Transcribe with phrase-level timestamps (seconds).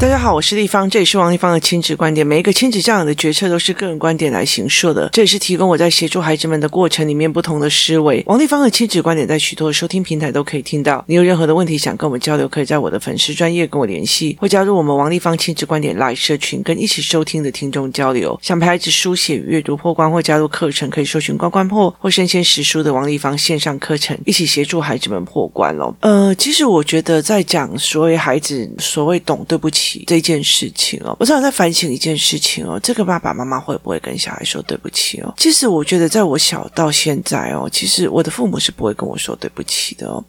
[0.00, 2.24] 大家好，我是丽芳，这里是王丽芳的亲子观点。
[2.24, 8.22] 每一个亲子教养的决策都是个人观点来形塑的，这也是提供我在协助孩子们的过程里面不同的思维。
[8.28, 11.04] 王丽芳的亲子观点在许多的收听平台都可以听到。
[11.08, 18.38] 你有任何的问题想跟我们交流，可以在我的粉丝专业跟我联系，或加入我们王丽芳亲子观点 Live 社群，跟一起收听的听众交流。
[18.40, 25.92] 想陪孩子书写阅读破关或加入课程，可以搜寻关关破或生鲜识书的王丽芳线上课程，一起协助孩子们破关喽。
[26.02, 29.87] 呃，其实我觉得在讲所谓孩子所谓懂对不起。
[30.06, 35.32] 这件事情哦，我常常在反省一件事情哦，这个爸爸妈妈会不会跟小孩说对不起哦？
[35.36, 40.22] 其实我觉得，在我小到现在哦，其实我的父母是不会跟我说对不起的哦。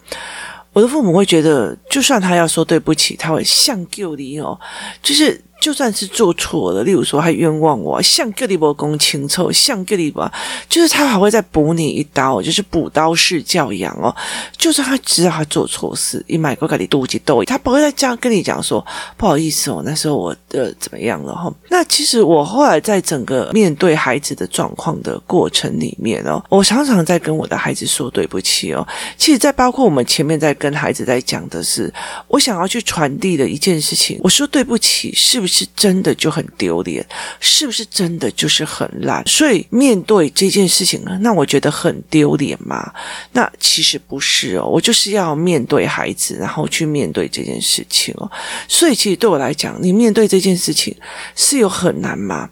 [0.71, 4.59] 我的父母会觉得，就算他要说对不起，他会像旧你哦，
[5.01, 5.43] 就是。
[5.59, 10.31] 就算是做错了，例如说他冤枉我，像格里伯公清臭，像格里伯，
[10.69, 14.15] 就是他还会再补你一刀，就是补刀式教养哦。
[14.57, 18.85] 就算他知道他做错事，一买过给你妒忌斗，他不会再这样跟你讲说
[19.17, 21.53] 不好意思哦，那时候我呃怎么样了哈。
[21.69, 28.87] 那其实我后来在整个面对孩子的状况的过程里面哦，我常常在跟我的孩子说对不起哦。
[29.17, 31.93] 其实，在包括我们前面在跟孩子在讲的是，
[32.29, 35.48] 我想要去传递的一件事情，我说对不起，是不是？
[35.49, 37.05] 是真的就很丢脸，
[37.39, 39.21] 是不是真的就是很烂？
[39.27, 42.93] 所以面对这件事情呢，那我觉得很丢脸吗？
[43.33, 48.31] 那其实不是哦，我就是要面对孩子，然后去面对这件事情哦。
[48.67, 50.95] 所以其实对我来讲，你面对这件事情
[51.35, 52.49] 是有很难吗？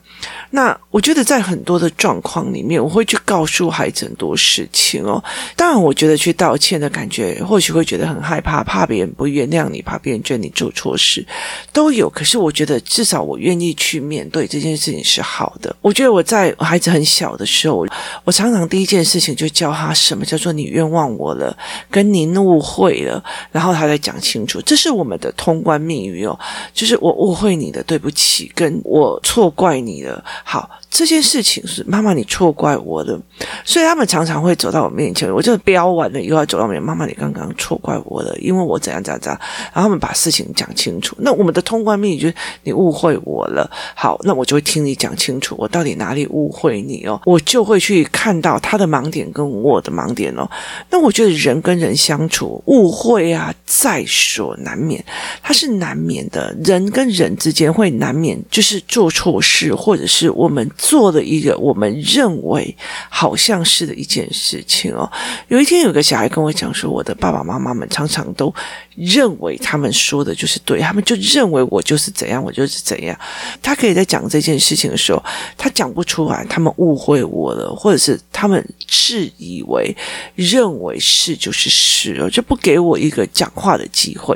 [0.49, 5.23] 那我觉得在很多的状况里面，我会去告诉孩子很多事情哦。
[5.55, 11.25] 当然，我觉得去道歉的感觉，或许会觉得很害怕，怕别人不原谅你，怕别人觉得你做错事，
[11.71, 12.09] 都有。
[12.09, 15.75] 可是我觉得至少我愿意去面对这件事情是好的。
[15.81, 17.85] 我觉得我在孩子很小的时候，
[18.23, 21.55] 我常常第一件事情就教他什么叫做你冤枉我了，
[21.91, 26.39] 跟您误会了，然后他再讲清楚，这是我们的通关密语哦，
[26.73, 30.23] 就是我误会你的，对不起，跟我错怪你了。
[30.43, 33.15] 好，这件事情是妈妈你错怪我的，
[33.63, 39.39] 所以他们常常会走到我面前，我就飙完了以后要走到我面前，妈妈你刚刚错怪我了，因为我怎样怎样怎样，
[39.71, 41.15] 然后他们把事情讲清楚。
[41.19, 50.49] 那我们的通关秘语就是你误会我了，好，那我就会听你讲清楚，我到底哪里误会你哦，我就会去看到他的盲点跟我的盲点哦。
[50.89, 55.05] 那我觉得人跟人相处，误会啊在所难免，
[55.43, 60.07] 它是难免的，人跟人之间会难免就是做错事或者。
[60.07, 62.73] 是我们做的一个我们认为
[63.09, 65.11] 好像是的一件事情哦。
[65.49, 68.53] 有一天，有个小孩跟我讲说，我的爸爸妈妈们常常都
[68.97, 73.17] 认为他们说的就是对，他们就认为我就是怎样，我就是怎样。
[73.61, 75.23] 他可以在讲这件事情的时候，
[75.55, 79.95] 他讲不出来，他们误会我了，或者是他们自以为
[80.35, 84.35] 认为是就是是了，就不给我一个讲话的机会。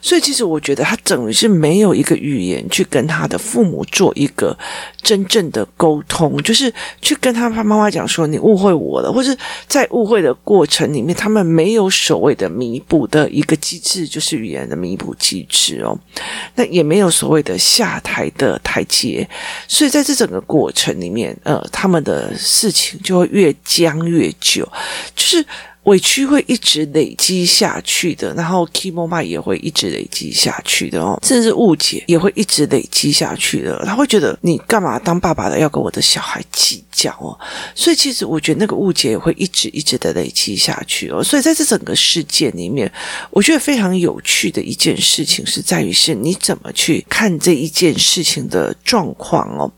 [0.00, 4.56] 所以，其实我觉得他等于是没有一个语言去跟他的父母做一个。
[5.02, 9.36] 真正的沟通，就是去跟他爸妈妈讲说，你误会我了，或是
[9.66, 15.98] 在误会的过程里面，他们没有所谓的弥补的一个机制，就是语言的弥补机制哦。
[16.54, 19.28] 那也没有所谓的下台的台阶，
[19.68, 24.66] 所以在这整个过程里面，呃，他们的事情就会越僵越久，
[25.14, 25.44] 就是。
[25.84, 33.82] 委屈会一直累积下去的，然后 kimono 也会一直累积下去的哦，甚至误解也会一直累积下去的。
[33.84, 37.36] 他会觉得你干嘛当爸爸的要跟我的小孩计较哦？
[37.74, 41.20] 所以其实我觉得那个误解也会一直一直的累积下去哦。
[41.20, 42.90] 所以在这整个事件里面，
[43.30, 49.68] 我觉得非常有趣的一件事情是在于是你怎么去看这一件事情的状况哦。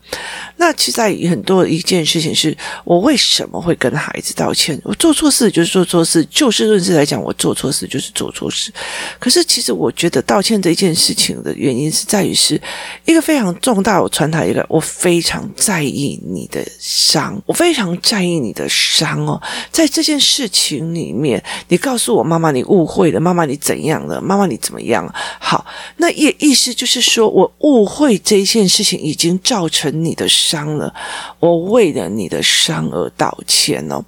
[0.57, 4.79] 那其实在很多一件事情是我为什么会跟孩子道歉？
[4.83, 5.94] 我做错事就是说错。
[5.95, 8.69] 做事就事论事来讲，我做错事就是做错事。
[9.17, 12.61] 可是，其实我觉得道歉这件事情的原因是在于是
[13.05, 14.01] 一个非常重大。
[14.01, 19.41] 我传达一个，我非常在意你的伤，我非常在意你的伤哦。
[19.71, 24.19] 在这件事情里面，你告诉我妈妈你误会了，妈妈你怎样了？
[24.19, 25.09] 妈妈你怎么样？
[25.39, 30.93] 好，那也意思就是说我误会这一件事情已经造成你的伤了，
[31.39, 34.03] 我为了你的伤而道歉哦。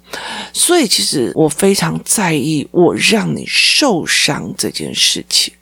[0.52, 1.98] 所以，其实我非常。
[2.04, 5.52] 在意我让你受伤这件事情，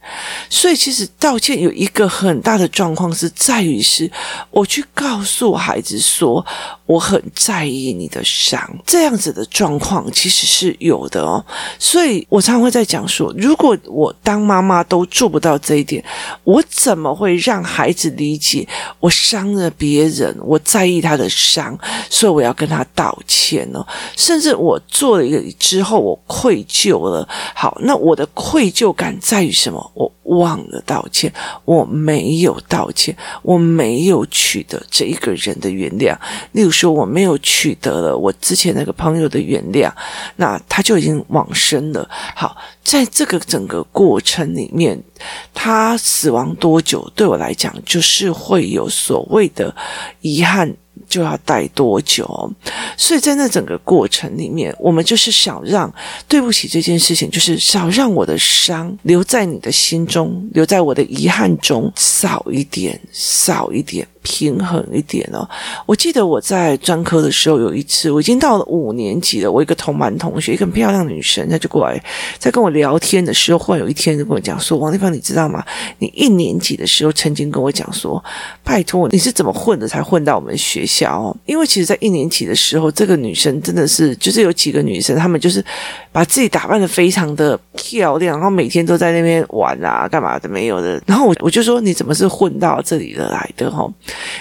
[0.49, 4.11] 所以其实道歉有一个很大的状况是在于是，
[4.51, 6.45] 我去告诉孩子说
[6.87, 11.45] 我很在意你的伤，这样子的状况其实是有的哦。
[11.79, 16.03] 所以我常常会在讲说，如果我当妈妈都做不到这一点，
[16.45, 18.67] 我怎么会让孩子理解
[19.01, 21.77] 我伤了别人，我在意他的伤，
[22.09, 23.85] 所以我要跟他道歉呢？
[24.17, 25.97] 甚至我做了一个之后。
[25.97, 29.91] 我愧疚了，好，那我的愧疚感在于什么？
[29.97, 31.33] 我忘了道歉，
[31.65, 36.15] 我没有道歉，我没有取得这一个人的原谅。
[36.53, 39.91] 例如说，我没有取得了我之前那个朋友的原谅，
[40.37, 42.07] 那他就已经往生了。
[42.35, 42.55] 好，
[42.85, 45.03] 在这个整个过程里面，
[45.55, 49.75] 他死亡多久，对我来讲，就是会有所谓的
[50.21, 50.77] 遗憾。
[51.09, 52.53] 就要待多久？
[52.97, 55.93] 所以在那整个过程里面，我们就是少让
[56.27, 64.07] 对不起这件事情，就是少让我的伤留在你的心中，留在我的遗憾中少一点，少一点。
[64.27, 65.49] 平衡一点哦。
[65.87, 69.51] 我记得我在专科的时候有一次，我已经到了五年级了。
[69.51, 72.03] 我一个同班同学，一个很漂亮女生，她就过来
[72.37, 75.65] 在跟我聊天的时候，忽然有一天就跟我讲说：“王丽芳，你知道吗？
[76.01, 78.23] 你一年级的时候曾经跟我讲说，
[78.65, 81.37] 拜托你是怎么混的才混到我们学校哦？
[81.47, 85.65] 因为其实，在一年级的时候，这个女生真的是就是有几个女生，她们就是
[86.11, 91.01] 把自己打扮得非常的漂亮，然后每天都在那边玩啊，干嘛的没有的。
[91.07, 93.69] 然后我我就说，你怎么是混到这里的来的？
[93.69, 93.93] 哦。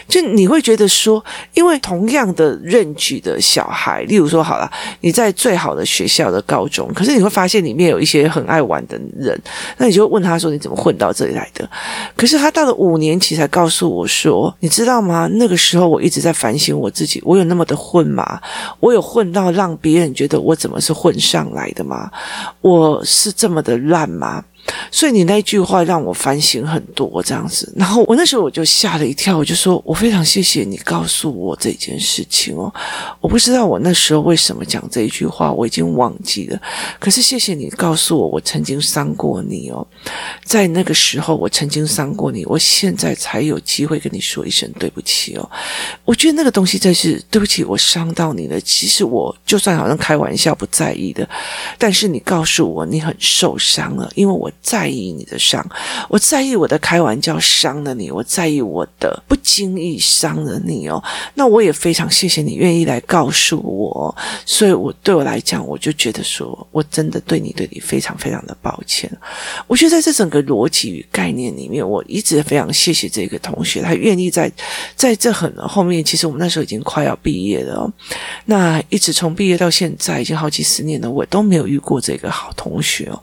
[0.07, 1.23] 就你会觉得说，
[1.53, 9.39] 因为同样的认知的小孩，例如说好了，你在最好的学校的高中，可是你会发现里面有一些很爱玩的人，
[9.77, 11.69] 那你就问他说，你怎么混到这里来的？
[12.15, 15.29] 可是他到了五年级才告诉我说，你知道吗？
[15.33, 18.39] 那个时候我一直在反省我自己，我有那么的混吗？
[18.79, 22.11] 我有混到让别人觉得我怎么是混上来的吗？
[22.61, 24.43] 我是这么的烂吗？
[24.91, 27.71] 所以你那句话让我反省很多，这样子。
[27.75, 32.73] 然后我那时候我就吓了一跳，我就说：“我非常谢谢你告诉我这件事情哦，
[33.19, 36.59] 我不知道我那时候为什么讲这一句话，我已经忘记了。
[36.99, 39.85] 可是谢谢你告诉我，我曾经伤过你哦，
[40.43, 45.49] 在那个时候我曾经伤过你，我现在才有机会跟你说一声对不起哦。
[46.03, 48.59] 我觉得那个东西真是对不起，我伤到你了。
[48.61, 51.27] 其实我就算好像开玩笑不在意的，
[51.77, 54.51] 但是你告诉我你很受伤了，因为我。
[54.61, 55.65] 在意你的伤，
[56.09, 61.01] 我在意我的开玩笑伤了你，我在意我的不经意伤了你哦。
[61.33, 64.15] 那我也非常谢谢你愿意来告诉我，
[64.45, 69.11] 所以我对我来讲，我就觉得说我真的对你对你非常非常的抱歉。
[69.67, 74.51] 我觉得在这整个逻辑与概念里面，我一直非常谢谢这个同学，他愿意在
[74.95, 77.93] 在这很后面，其实我们那时候已经快要毕业了哦。
[78.45, 83.21] 那一直从毕业到现在，已经好几十年了，我都没有遇过这个好同学哦，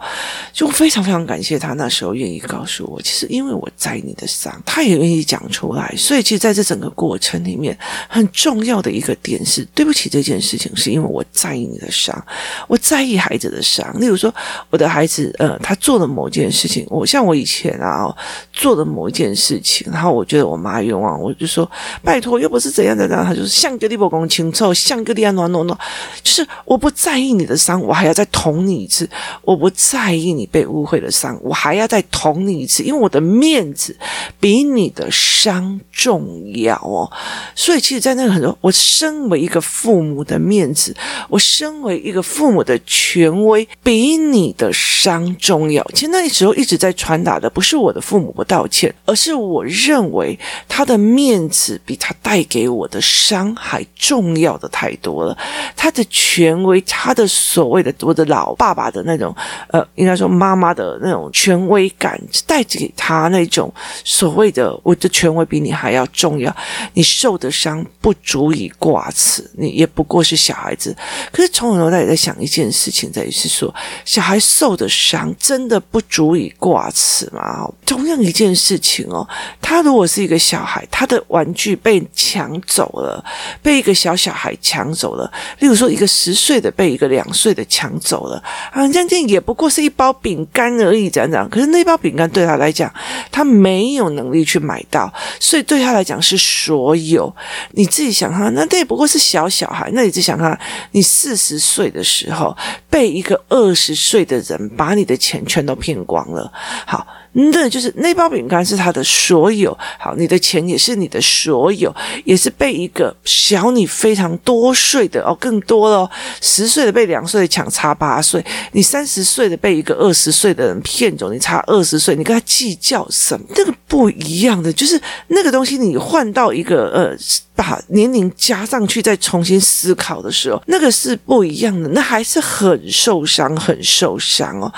[0.52, 1.21] 就非常非常。
[1.26, 5.92] 感谢他那时候愿意告诉我，其实因为我在意你的伤，他也愿意讲出来。
[5.96, 7.76] 所以，其实在这整个过程里面，
[8.08, 12.24] 很重要的一个点是，对不起这件事情，是因为我在意你的伤，
[12.68, 13.86] 我在意孩子的伤。
[14.00, 14.34] 例如说，
[14.70, 18.14] 我的孩子，呃，他做了某件事情，我像我以前啊，
[18.52, 21.70] 做了某一件事情，然后我觉得我妈冤枉，我就说
[22.02, 25.78] 拜托，又不是怎样怎样，他就是像个地不公清臭，像个地安暖暖暖，
[26.22, 29.08] 就是我不在意你的伤，我还要再捅你一次，
[29.42, 31.38] 我不在意你被误会的伤。
[31.42, 33.94] 我还要再捅你一次，因为我的面子
[34.40, 37.10] 比你的伤重要哦。
[37.54, 40.96] 所以，其实，在那个很多，我身为一个父母的面子，
[41.28, 45.84] 我身为一个父母的权威，比你的伤重要。
[45.94, 55.36] 其实那时候一直在传达的，不是我的父母不道歉，而是我认为他的面子比他带给我的伤还重要的太多了。
[55.76, 59.34] 他的权威，他的所谓的我的老爸爸的那种，
[59.68, 61.12] 呃，应该说妈妈的那。
[61.12, 63.70] 种权威感带给他那种
[64.02, 66.56] 所谓的“我的权威比你还要重要”，
[66.94, 70.96] 你受的伤不足以挂齿，你也不过是小孩子。
[71.30, 73.72] 可是从头到尾也在想一件事情，在于是说，
[74.06, 77.68] 小孩受的伤真的不足以挂齿吗？
[77.84, 79.28] 同样一件事情哦，
[79.60, 83.22] 他如果是一个小孩，他的玩具被抢走了，
[83.60, 92.92] 被一个小小孩抢走了，例如说一个十岁的被一个两岁的抢走了，啊，这样也不过是一包饼干而以怎样怎样，可是那包饼干对他来讲，
[93.30, 97.34] 他没有能力去买到，所以对他来讲是所有。
[97.72, 99.90] 你自己想哈，那这也不过是小小孩。
[99.92, 100.58] 那你自己想哈，
[100.92, 102.56] 你四十岁的时候
[102.90, 106.52] 被一个二十岁的人把你的钱全都骗光了。
[106.86, 107.06] 好。
[107.32, 116.10] 那就是那包饼干是他的所有，好，你的钱也是你的所有，也是被一个小你非常多岁的哦，更多了，
[116.40, 123.46] 十岁的被两岁的抢差八岁，你三十岁的被一个二十岁的人骗走，你差二十岁，你跟他计较什么？
[123.54, 127.16] 这个不一样的，就是那个东西，你换到一个呃。
[127.54, 134.72] 把年龄加上去，再重新思考的时候，那个是不一样的，那还是很受伤，很受伤哦。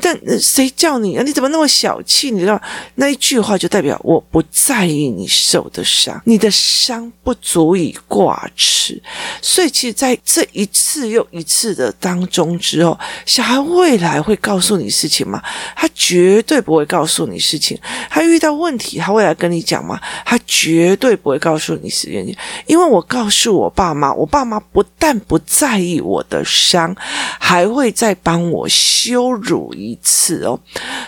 [0.00, 1.22] 但谁叫你啊？
[1.24, 2.60] 你怎么那么小气，你知道
[2.94, 9.00] 那一句话就代表我不在意你受的伤，你的伤不足以挂齿。
[9.42, 15.42] 所以，其实在这一次又一次的当中之后，小孩未来会告诉你事情吗？
[15.76, 17.78] 他绝对不会告诉你事情。
[18.08, 20.00] 他遇到问题，他会来跟你讲吗？
[20.24, 22.19] 他绝对不会告诉你事情，
[22.66, 26.94] 因为我告诉我爸妈，我爸妈不但不在意我的伤，
[27.38, 30.58] 还会再帮我羞辱一次哦。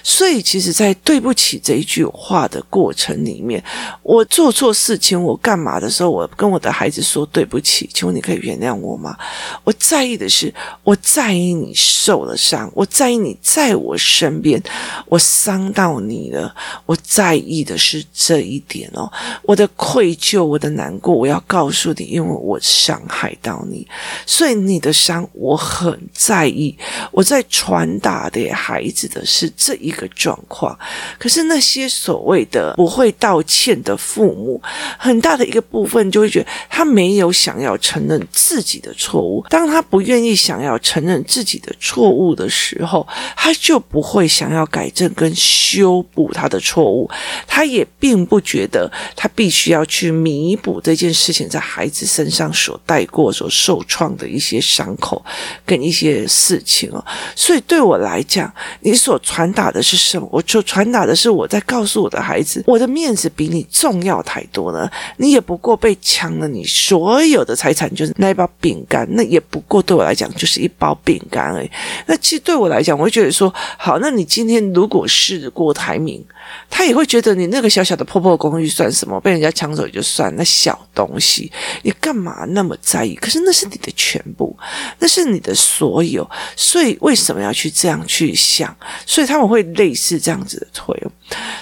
[0.03, 3.63] 所以，其实，在对不起这一句话的过程里面，
[4.03, 9.17] 我做错事情，我干嘛的时候，我跟我的孩子说对不起，请问你可以原谅我吗？
[9.65, 10.53] 我在意的是，
[10.83, 14.63] 我在意你受了伤，我在意你在我身边，
[15.07, 16.55] 我伤到你了，
[16.87, 19.11] 我在意的是这一点哦。
[19.43, 23.87] 我的愧疚，我的难过，我要告诉你，因为我伤害到你，
[24.25, 26.75] 所以你的伤我很在意。
[27.11, 30.79] 我在传达给孩子的是这一个状况。
[31.19, 34.63] 可是那些所谓的不会道歉的父母，
[34.97, 39.45] 很大的一个部分就会觉得他没有想要承认自己的错误。
[39.51, 43.07] 当他不愿意想要承认自己的错误的时候，
[43.37, 47.11] 他就不会想要改正跟修补他的错误。
[47.49, 55.25] 他也并不觉得他必须要去弥补这这件事情在孩子身上所带过、所受创的一些伤口
[55.65, 57.03] 跟一些事情哦。
[57.35, 60.29] 所以对我来讲，你所传达的是什么？
[60.31, 64.93] 我就传达的是我在告诉我的孩子，我的面子比你重要太多了。
[65.17, 71.71] 你也不过被抢了你所有的财产，就是那一包饼干，那也不过对我来讲就是一包饼干而已。
[72.05, 76.23] 那其实对我来讲，我会觉得说，好，那你今天如果是郭台铭。
[76.71, 79.21] 他也会觉得你那个小小的破破公寓算什么？
[79.21, 81.51] 被人家抢走也就算，那小东西，
[81.83, 83.15] 你干嘛那么在意？
[83.15, 84.57] 可是那是你的全部，
[84.99, 88.75] 那是你的所有，所以为什么要去这样去想？
[89.07, 90.97] 所以他们会类似这样子的推。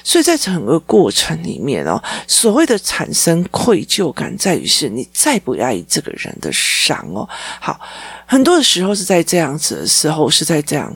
[0.03, 7.29] 所以在整个过程里面哦，所谓的产生愧疚感，在于是你再不爱这个人的伤哦。
[7.61, 7.81] 好，
[8.27, 10.93] 很多的时候是在这样子的时候，是在这样。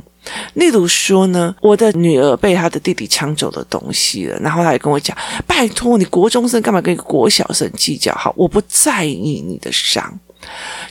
[0.54, 5.14] 例如说呢，我的女儿被她的弟弟抢走的东西了，然后她也跟我讲
[5.46, 8.14] ：“拜托你国中生干嘛跟一个国小生计较？
[8.14, 10.18] 好，我不在意你的伤。”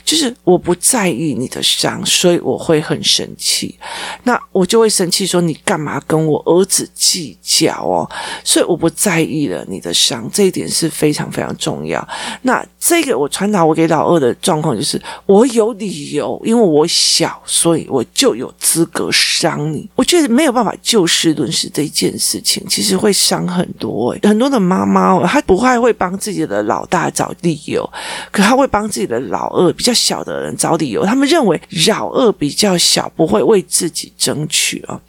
[0.04, 3.78] 就是我不在意你的伤，所以我会很生气。
[4.24, 8.08] 那我就会生气说：“你干嘛跟我儿子计较哦？”
[8.44, 12.06] 所以我不在意了你的伤，这一点是非常非常重要。
[12.42, 19.88] 那这个我传达我给老二的状况就是：我有理由，因为我小，所以我就有资格伤你。
[19.94, 24.14] 我觉得没有办法就事论事这一件事情，其实会伤很多。
[24.22, 27.88] 很多的妈妈哦，她不太会帮自己的老大找理由，
[28.30, 29.92] 可她会帮自己的老二比较。
[29.94, 35.00] 小的人找理由，他们认为老二比较小，不会为自己争取啊。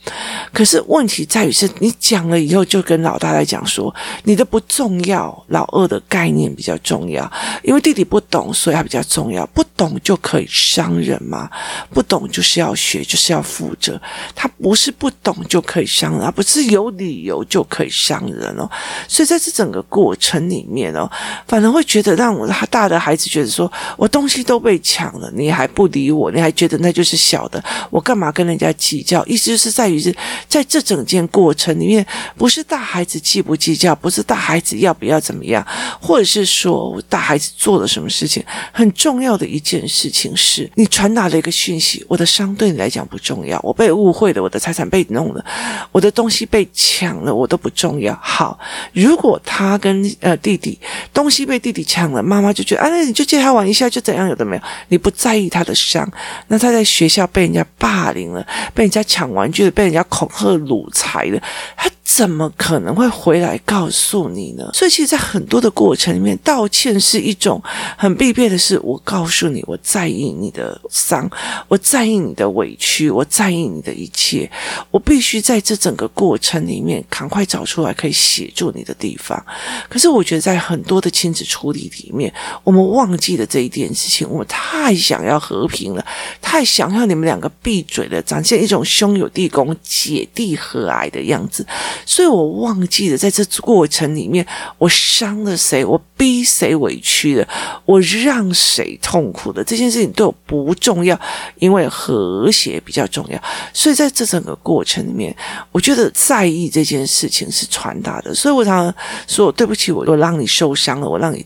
[0.54, 7.30] 可是问题在于是，你讲了以后，就跟老大来讲说，你的不重要，老二的概念比较重要，
[7.62, 9.46] 因为弟弟不懂，所以他比较重要。
[9.48, 11.50] 不懂就可以伤人吗？
[11.94, 14.00] 不懂就是要学，就是要负责。
[14.34, 18.70] 他不是不懂就可以伤人，而不是有理由就可以伤人哦。
[19.08, 21.10] 所以在这整个过程里面哦，
[21.48, 24.80] 反而会觉得让我他大的孩子觉得说我东东西都被。
[24.86, 29.26] 抢了，你还不理我，你还觉得那就是小的，我干嘛跟人家计较？
[29.26, 30.16] 意思就是在于是
[30.48, 32.06] 在这整件过程里面，
[32.38, 35.66] 不是大孩子计不计较，不是大孩子要不要怎么样，
[36.00, 45.44] 或者是说大孩子做了什么事情，很重要的一件事情是你传达了一个讯息，我的伤对你来讲不重要，我被误会了，我的财产被弄了，
[45.92, 48.18] 我的东西被抢了，我都不重要。
[48.22, 48.58] 好，
[48.94, 50.80] 如果他跟呃弟弟
[51.12, 54.62] 东西被弟弟抢了，妈妈就觉得啊，那你就借他玩一下就怎样，有的没有。
[54.88, 56.10] 你不在意他的伤，
[56.48, 61.42] 那他在学校被人家霸凌了，被人家抢玩具了，被人家恐吓掳财了，
[61.76, 64.70] 他怎么可能会回来告诉你呢？
[64.76, 67.60] 所以，其实，在很多的过程里面，道歉是一种
[67.98, 68.80] 很必备的事。
[68.84, 71.28] 我告诉你，我在意你的伤，
[71.68, 74.50] 我在意你的委屈，我在意你的一切。
[74.92, 79.44] 我必须在这整个过程里面，赶快找出来可以协助你的地方。
[79.90, 82.32] 可是，我觉得在很多的亲子处理里面，
[82.64, 84.30] 我们忘记了这一件事情。
[84.30, 86.06] 我们太想要和平了，
[86.40, 91.66] 太想要你们两个闭嘴了，展现一种兄友弟恭、姐弟和蔼的样子。
[92.06, 94.46] 所以我忘记了，在这过程里面，
[94.78, 97.48] 我伤了谁，我逼谁委屈了，
[97.86, 101.20] 我让谁痛苦的，这件事情对我不重要，
[101.60, 103.42] 因为和谐比较重要。
[103.74, 105.36] 所以在这整个过程里面，
[105.72, 108.34] 我觉得在意这件事情是传达的。
[108.34, 108.96] 所以我常常
[109.28, 111.46] 说，对不起，我我让你受伤了，我让你。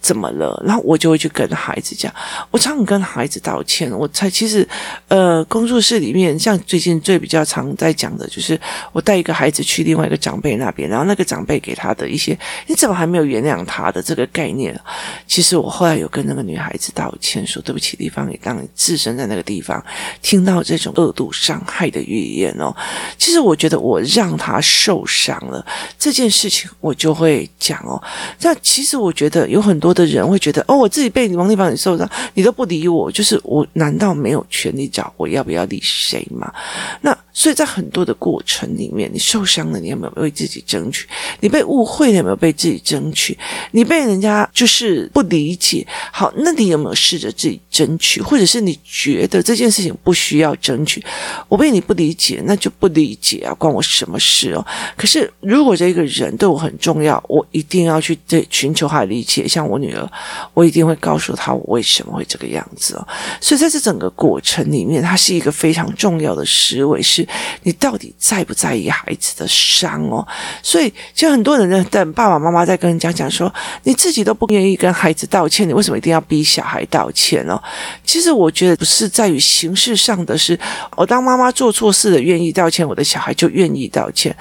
[0.00, 0.62] 怎么了？
[0.66, 2.12] 然后我就会去跟孩子讲，
[2.50, 3.90] 我常跟孩子道歉。
[3.90, 4.66] 我才其实，
[5.08, 8.58] 呃，工作室里面像最近最比较常在讲的就是，
[8.92, 14.78] 我带一个孩子去另外一个长辈那边，然后那个长辈给他的一些，你怎么还没有原谅他的这个概念？
[15.26, 19.84] 其实我后来有跟那个女孩子道歉，说对不起，地方也当你置身在那个地方，
[20.22, 22.74] 听到这种恶毒伤害的语言哦。
[23.16, 25.64] 其实我觉得我让他受伤了
[25.98, 28.00] 这件事情，我就会讲哦。
[28.40, 36.52] 那其实我觉得有有很多的人会觉得哦，我自己被王力帮你受伤，你都不理我，就是我难道没有权利找我要不要理谁吗？
[37.00, 37.16] 那。
[37.38, 41.06] 所以在很多的过程里面，你受伤了，你有没有为自己争取？
[41.38, 43.38] 你被误会了，有没有被自己争取？
[43.70, 48.20] 你被人家就是不理解，好，那你有没有试着自己争取？
[48.20, 51.00] 或者是你觉得这件事情不需要争取？
[51.46, 54.66] 我被你不理解，那就不理解啊，关我什么事哦？
[54.96, 59.46] 可是如果这个人对我很重要，我一定要去对寻求他的理解。
[59.46, 60.10] 像我女儿，
[60.54, 63.06] 我一定会告诉她我为什么会这个样子哦。
[63.40, 67.27] 所以在这整个过程里面，它是一个非常重要的思维是。
[67.62, 70.26] 你到底在不在意孩子的伤哦？
[70.62, 73.52] 所以，其实很多人在等爸爸妈妈在跟人家讲说，
[73.84, 77.60] 你自己都不愿意跟孩子道歉，你为什么一定要逼小孩道歉哦？
[78.04, 80.58] 其实我觉得不是在于形式上的是，
[80.96, 84.34] 我当妈妈做错事的愿意道歉，我的小孩就愿意道歉，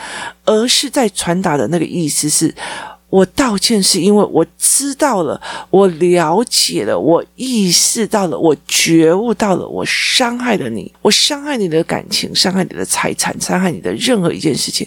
[0.46, 2.54] 而是在传达的那个意思是。
[3.10, 14.86] 我道歉是因为我知道了，我了解了，我意识到了，我觉悟到了，我伤害了你，我伤害你的感情，伤害你的财产，伤害你的任何一件事情，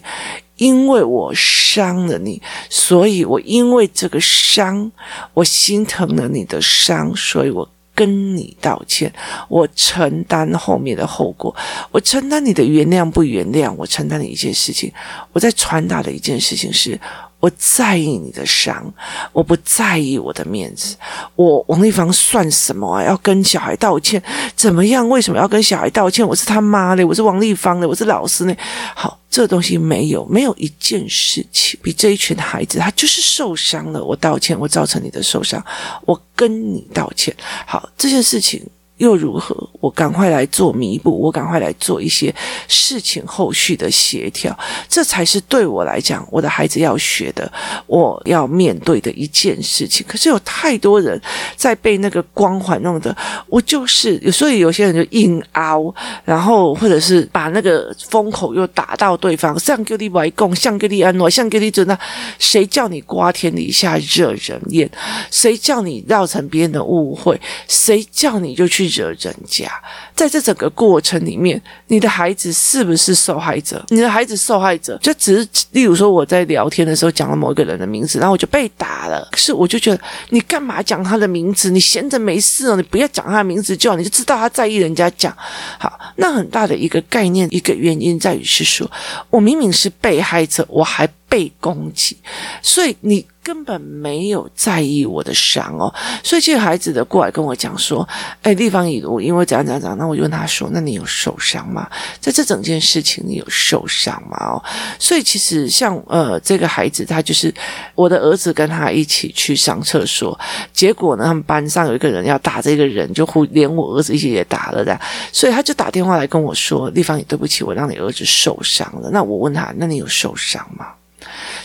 [0.56, 4.92] 因为我伤了你，所以我因为这个伤，
[5.32, 9.10] 我心疼了你的伤，所以我跟你道歉，
[9.48, 11.56] 我承担后面的后果，
[11.90, 14.92] 我承担你的原谅不原谅，我承担的一件事情，
[15.32, 17.00] 我在传达的一件事情是。
[17.40, 18.84] 我在意你的伤，
[19.32, 20.94] 我不在意我的面子。
[21.34, 23.02] 我王丽芳算什么啊？
[23.02, 24.22] 要跟小孩道歉？
[24.54, 25.08] 怎么样？
[25.08, 26.26] 为什么要跟小孩道歉？
[26.26, 28.54] 我是他妈的，我是王丽芳的，我是老师呢。
[28.94, 34.04] 好，这东西没有，没有一件事情比这一群孩子，他就是受伤了。
[34.04, 35.64] 我道歉，我造成你的受伤，
[36.04, 37.34] 我跟你道歉。
[37.66, 38.62] 好，这件事情。
[39.00, 39.56] 又如何？
[39.80, 42.32] 我赶快来做弥补，我赶快来做一些
[42.68, 44.56] 事情后续的协调，
[44.90, 47.50] 这才是对我来讲，我的孩子要学的，
[47.86, 50.04] 我要面对的一件事情。
[50.06, 51.18] 可是有太多人
[51.56, 53.16] 在被那个光环弄得，
[53.48, 55.94] 我就是，所以有些人就硬凹，
[56.26, 61.98] 然后或者是把那个风口又打到对方，像给你外公，像给你安诺，像给你准那，
[62.38, 64.90] 谁叫你瓜天李下惹人厌？
[65.30, 67.40] 谁叫你造成别人的误会？
[67.66, 68.89] 谁叫你就去？
[68.90, 69.70] 惹人家，
[70.14, 73.84] 在这整个过程里面，你的孩子是不是受害者？
[73.88, 79.26] 你的孩子受害者，就只是例如说，我在聊天的时候讲了某一个人的名字，然后我就被打了。
[79.30, 80.00] 可是我就觉得，
[80.30, 81.70] 你干嘛讲他的名字？
[81.70, 85.36] 你闲着没事哦，你不要讲他的名字就好，你就知道他在意人家讲。
[85.78, 88.90] 好，那很大的一个概念，一个原因在于是说，
[89.30, 92.16] 我明明是被害者，我还被攻击，
[92.62, 93.24] 所以你。
[93.42, 98.06] 根本没有在意我的伤哦，所以这个孩子的过来跟我讲说
[98.42, 101.88] ：“哎，丽芳以如，因为怎样怎样怎样。”那我就问他说：“那你有受伤吗？
[102.20, 104.62] 在这整件事情，你有受伤吗？”哦，
[104.98, 107.52] 所以其实像呃这个孩子，他就是
[107.94, 110.38] 我的儿子跟他一起去上厕所，
[110.72, 115.00] 结果呢，他们班上有一个人要打这个人，就连我儿子一起也打了的，
[115.32, 120.88] 所以他就打电话来跟我说：“丽芳，你对不起，我让你儿子受伤了。”那我问他：“那你有受伤吗？”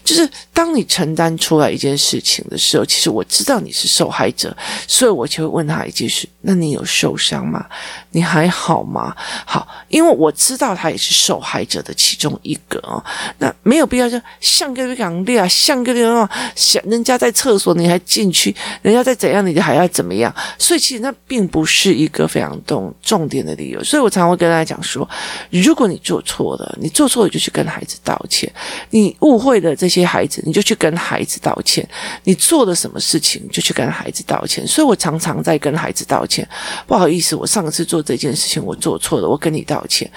[0.05, 4.55] 就是当你承担出来一件事情的时候，其实我知道你是受害者，
[4.87, 7.65] 所以我就会问他一句是：那你有受伤吗？
[8.11, 9.15] 你还好吗？
[9.45, 13.03] 好，因为我知道他也是受害者的其中一个哦。
[13.39, 20.31] 那没有必要说像个两列啊，像个那种想人家在厕所你还进去，人家在怎样你就还要怎么样？
[20.59, 23.83] 所以其实那并不是一个非常重重点的理由。
[23.83, 25.09] 所以我常常会跟大家讲说：
[25.49, 28.47] 如果你做错了，你做错了就去跟孩子道歉。
[28.91, 29.94] 你误会了这些。
[30.01, 31.87] 些孩子，你就去跟孩子道歉。
[32.23, 34.65] 你做了什么事情，就去跟孩子道歉。
[34.67, 36.47] 所以我常常在跟孩子道歉。
[36.87, 40.09] 不好意思，我上次做这件事情，我做错了，我跟你道歉。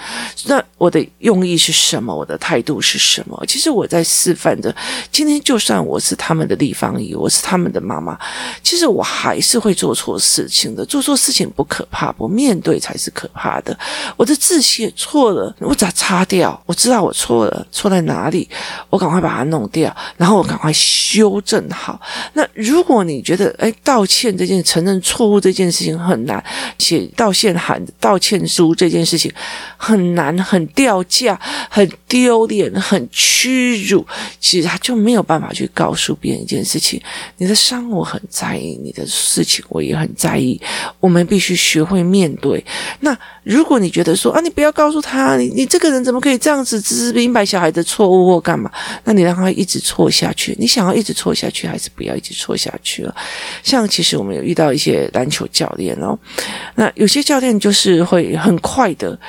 [0.45, 2.15] 那我的用意是什么？
[2.15, 3.41] 我的态度是什么？
[3.47, 4.75] 其实我在示范着。
[5.11, 8.17] 今天就算我是他们的立方姨，我是他们的妈妈，
[8.63, 10.85] 其实我还是会做错事情的。
[10.85, 13.77] 做错事情不可怕，不面对才是可怕的。
[14.17, 16.59] 我的字写错了，我咋擦掉？
[16.65, 18.49] 我知道我错了，错在哪里？
[18.89, 19.68] 我赶快把它弄。
[19.69, 21.99] 掉，然后我赶快修正好。
[22.33, 26.43] 那如果你觉得，哎，道歉这件承认错误这件事情很难，
[26.77, 29.31] 写道歉函、道歉书这件事情
[29.77, 34.05] 很难、很掉价、很丢脸、很屈辱，
[34.39, 37.01] 其实他就没有办法去告诉别人一件事情：
[37.37, 40.59] 你的伤我很在意，你的事情我也很在意。
[40.99, 42.63] 我们必须学会面对。
[43.01, 48.71] 那如果你觉得说啊，你不要告诉他，你你这个人怎么可以这样子，只是明白小孩的错误或干嘛？
[49.03, 53.13] 那你让他一直错下去，你想要一直错下去，还是不要一直错下去了？
[53.61, 56.17] 像其实我们有遇到一些篮球教练哦，
[56.75, 59.19] 那有些教练就是会很快的。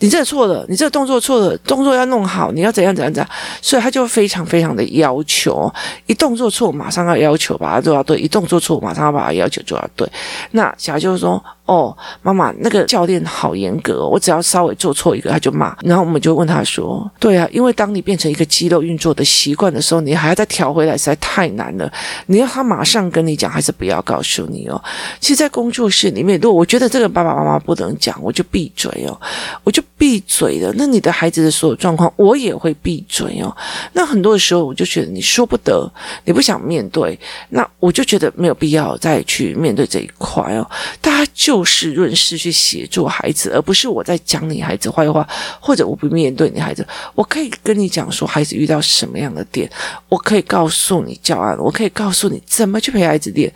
[0.00, 3.30] 你这错了，你这个动作错了，动作要弄好，你要怎样怎样怎样，
[3.62, 5.72] 所以他就非常非常的要求，
[6.06, 10.10] 一动作错马上要要求把它做到对，一动作错马上要把它要求做到对。
[10.52, 21.92] 那小孩就会说：“哦，妈妈，那个教练好严格哦，我只要稍微做错一个他就骂。”然后我们就问他说：“对啊，因为当你变成一个肌肉运作的习惯的时候，你还要再调回来，实在太难了。
[22.26, 24.82] 你要他马上跟你讲，还是不要告诉你哦？
[25.20, 29.20] 其实，在工作室里面，如果我觉得这个爸爸妈妈不能讲，我就闭嘴哦，
[29.62, 29.82] 我就。
[29.98, 33.54] 闭嘴的，那你的孩子的所有状况，我也会闭嘴哦。
[33.92, 35.90] 那很多的时候，我就觉得你说不得，
[36.24, 37.18] 你不想面对，
[37.50, 40.66] 那我就觉得没有必要再去面对这一块哦。
[41.02, 45.28] 大家就事论事去协助孩子，而不是我在讲你孩子坏话，
[45.60, 46.86] 或者我不面对你孩子。
[47.14, 49.70] 我可以跟你讲说，孩子遇到什么样的点，
[50.08, 53.52] 我可以告诉你教案，我可以告诉你怎么去陪孩子练。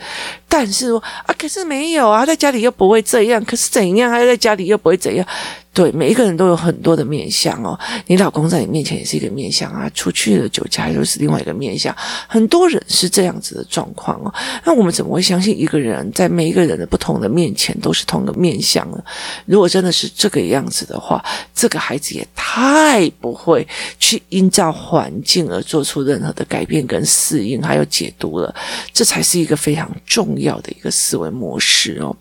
[0.54, 5.26] 但是说啊，可是没有啊，在家里又不会这样，可是怎样，还在家里又不会怎样。
[5.72, 7.76] 对，每一个人都有很多的面相哦。
[8.06, 11.92] 你老公在你面前也是一个面相啊，出去了酒家又是另外一个面相。
[12.28, 14.32] 很多人是这样子的状况哦。
[14.64, 19.02] 那我们怎么会相信一个人在每一个人的不同的面前都是同一个面相呢？
[19.46, 21.20] 如果真的是这个样子的话，
[21.52, 23.66] 这个孩子也太不会
[23.98, 28.54] 去依照环境而做出任何的改变跟适应，还有解读了。
[28.92, 32.16] 这才是一个非常重要要的一个思维模式哦。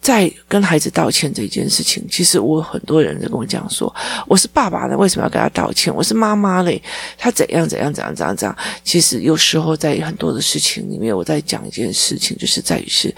[0.00, 3.92] 在跟孩子道歉这件事情，其实我很多人在跟我讲说，
[4.26, 5.94] 我是爸爸呢，为什么要跟他道歉？
[5.94, 6.80] 我是妈妈嘞，
[7.18, 8.56] 他怎样怎样怎样怎样怎样。
[8.84, 13.14] 其实有时候在很多的事情里面，我在讲一件事情，就是在于是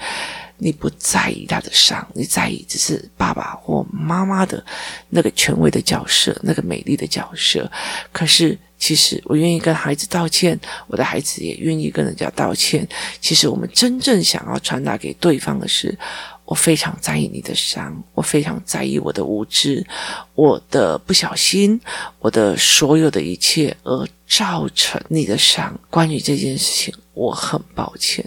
[0.57, 4.61] 你不在意他的伤，你在意只是爸爸或妈妈的
[5.07, 7.71] 那个权威的角色，那个美丽的角色。
[8.11, 12.85] 可是其实我愿意跟孩子道歉，我的孩子也愿意跟人家道歉。
[13.21, 15.97] 其实我们真正想要传达给对方的是。
[16.43, 19.87] 我非常在意你的伤，我非常在意我的无知，
[20.35, 21.79] 我的不小心，
[22.19, 25.77] 我的所有的一切，而造成你的伤。
[25.89, 28.25] 关于这件事情，我很抱歉。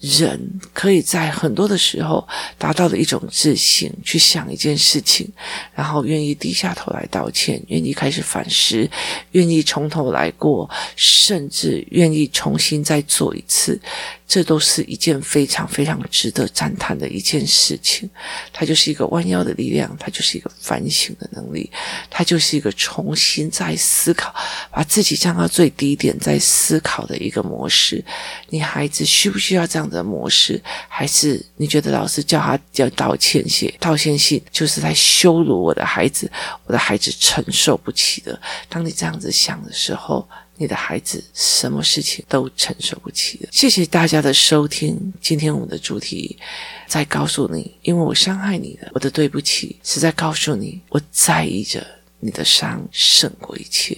[0.00, 2.26] 人可以在很多的时候
[2.58, 5.30] 达到的一种自信，去想一件事情，
[5.72, 8.90] 然后愿意低下头来道歉，愿意开始反思，
[9.30, 13.80] 愿意从头来过，甚至愿意重新再做一次。
[14.26, 18.08] 这都是一件非常非常值得赞叹的一件事情。
[18.52, 21.70] 它就是一个弯腰的力量，它就是一个反省的能力，
[22.10, 24.34] 它就是一个重新再思考，
[24.72, 28.02] 把自己这样到最低点在思考的一个模式。
[28.48, 30.60] 你孩子需不需要这样的模式？
[30.88, 36.30] 还是你觉得老师叫他叫道歉信道歉信，就是在羞辱我的孩子，
[36.64, 38.40] 我的孩子承受不起的。
[38.70, 40.26] 当你这样子想的时候，
[40.56, 43.48] 你的孩子什么事情都承受不起的。
[43.52, 45.12] 谢谢大家的收听。
[45.20, 46.38] 今天我们的主题
[46.86, 51.86] 在告诉你，因为我伤害你了，我的对不起是在告诉你，我在意着
[52.24, 53.94] 你的伤胜过一切。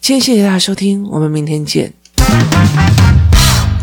[0.00, 1.92] 今天谢谢大家收听，我们明天见。